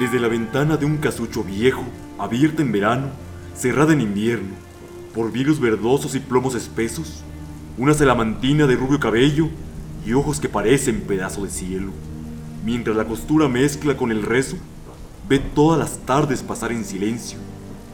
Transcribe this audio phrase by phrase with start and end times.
[0.00, 1.84] Desde la ventana de un casucho viejo,
[2.18, 3.08] abierta en verano,
[3.54, 4.54] cerrada en invierno,
[5.14, 7.22] por virus verdosos y plomos espesos,
[7.76, 9.50] una salamantina de rubio cabello
[10.06, 11.92] y ojos que parecen pedazo de cielo.
[12.64, 14.56] Mientras la costura mezcla con el rezo,
[15.28, 17.38] ve todas las tardes pasar en silencio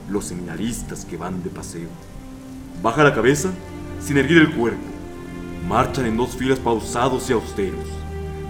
[0.08, 1.88] los seminaristas que van de paseo.
[2.84, 3.50] Baja la cabeza
[4.00, 4.86] sin erguir el cuerpo.
[5.68, 7.88] Marchan en dos filas pausados y austeros,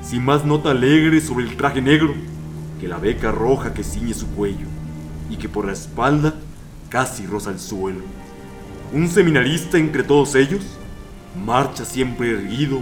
[0.03, 2.15] sin más nota alegre sobre el traje negro
[2.81, 4.67] que la beca roja que ciñe su cuello
[5.31, 6.35] y que por la espalda
[6.89, 8.01] casi roza el suelo.
[8.93, 10.63] Un seminarista entre todos ellos
[11.45, 12.81] marcha siempre erguido,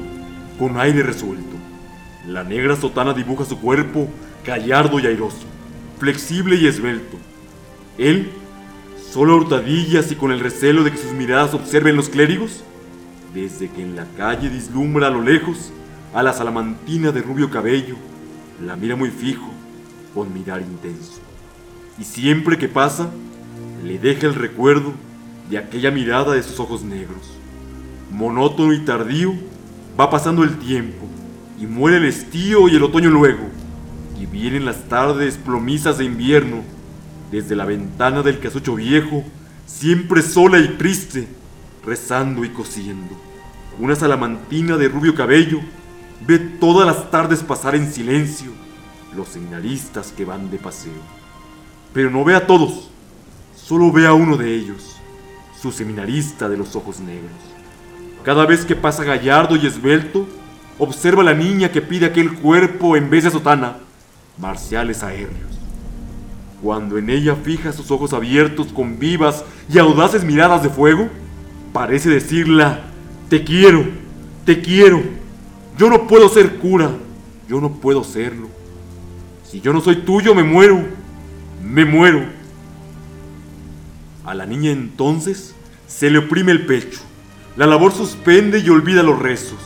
[0.58, 1.56] con aire resuelto.
[2.26, 4.08] La negra sotana dibuja su cuerpo
[4.44, 5.44] gallardo y airoso,
[5.98, 7.16] flexible y esbelto.
[7.98, 8.30] Él,
[9.10, 12.62] solo hurtadillas y con el recelo de que sus miradas observen los clérigos,
[13.32, 15.72] desde que en la calle vislumbra a lo lejos
[16.14, 17.96] a la salamantina de rubio cabello,
[18.64, 19.50] la mira muy fijo,
[20.14, 21.20] con mirar intenso.
[21.98, 23.10] Y siempre que pasa,
[23.84, 24.92] le deja el recuerdo
[25.50, 27.38] de aquella mirada de sus ojos negros.
[28.10, 29.34] Monótono y tardío,
[29.98, 31.06] va pasando el tiempo,
[31.58, 33.48] y muere el estío y el otoño luego,
[34.20, 36.62] y vienen las tardes plomizas de invierno,
[37.30, 39.24] desde la ventana del casucho viejo,
[39.66, 41.28] siempre sola y triste,
[41.84, 43.14] rezando y cosiendo.
[43.78, 45.60] Una salamantina de rubio cabello
[46.26, 48.63] ve todas las tardes pasar en silencio
[49.14, 50.92] los seminaristas que van de paseo.
[51.92, 52.90] Pero no ve a todos,
[53.56, 54.96] solo ve a uno de ellos,
[55.60, 57.30] su seminarista de los ojos negros.
[58.22, 60.26] Cada vez que pasa gallardo y esbelto,
[60.78, 63.76] observa a la niña que pide aquel cuerpo en vez de sotana,
[64.38, 65.54] marciales aéreos.
[66.62, 71.08] Cuando en ella fija sus ojos abiertos con vivas y audaces miradas de fuego,
[71.72, 72.80] parece decirla,
[73.28, 73.84] te quiero,
[74.44, 75.02] te quiero,
[75.76, 76.90] yo no puedo ser cura,
[77.48, 78.48] yo no puedo serlo.
[79.44, 80.84] Si yo no soy tuyo, me muero,
[81.62, 82.24] me muero.
[84.24, 85.54] A la niña entonces
[85.86, 87.00] se le oprime el pecho,
[87.56, 89.58] la labor suspende y olvida los rezos,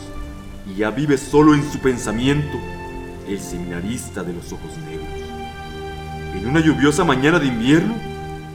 [0.69, 2.59] y ya vive solo en su pensamiento
[3.27, 5.07] el seminarista de los ojos negros.
[6.35, 7.95] En una lluviosa mañana de invierno,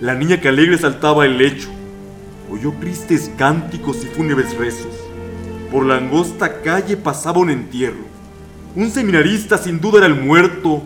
[0.01, 1.69] la niña que alegre saltaba el lecho,
[2.51, 4.95] oyó tristes cánticos y fúnebres rezos.
[5.73, 8.05] Por la angosta calle pasaba un entierro.
[8.77, 10.83] Un seminarista sin duda era el muerto,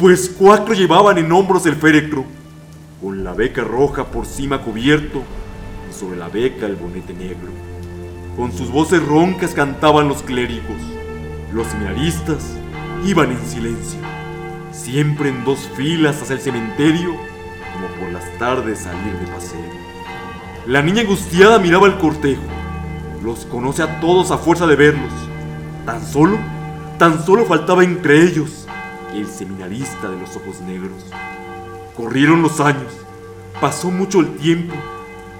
[0.00, 2.24] pues cuatro llevaban en hombros el féretro,
[3.02, 5.22] con la beca roja por cima cubierto
[5.90, 7.50] y sobre la beca el bonete negro.
[8.34, 10.80] Con sus voces roncas cantaban los clérigos.
[11.52, 12.56] Los seminaristas
[13.04, 14.00] iban en silencio,
[14.72, 17.10] siempre en dos filas hacia el cementerio,
[17.74, 19.60] como por las tardes salir de paseo.
[20.66, 22.42] La niña angustiada miraba el cortejo.
[23.22, 25.12] Los conoce a todos a fuerza de verlos.
[25.84, 26.38] Tan solo,
[26.98, 28.59] tan solo faltaba entre ellos
[29.18, 31.06] el seminarista de los ojos negros.
[31.96, 32.92] Corrieron los años,
[33.60, 34.74] pasó mucho el tiempo,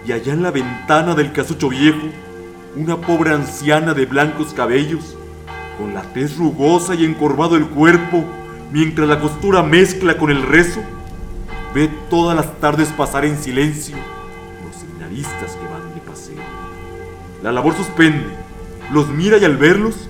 [0.07, 2.09] y allá en la ventana del casucho viejo,
[2.77, 5.17] una pobre anciana de blancos cabellos,
[5.79, 8.25] con la tez rugosa y encorvado el cuerpo,
[8.73, 10.81] mientras la costura mezcla con el rezo,
[11.75, 13.97] ve todas las tardes pasar en silencio
[14.65, 16.43] los seminaristas que van de paseo.
[17.43, 18.27] La labor suspende,
[18.93, 20.09] los mira y al verlos,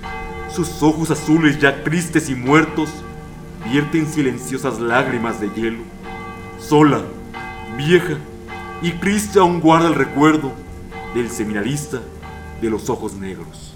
[0.53, 2.89] sus ojos azules ya tristes y muertos,
[3.65, 5.83] vierten silenciosas lágrimas de hielo.
[6.59, 7.01] Sola,
[7.77, 8.17] vieja
[8.81, 10.51] y triste aún guarda el recuerdo
[11.13, 12.01] del seminarista
[12.61, 13.70] de los ojos negros.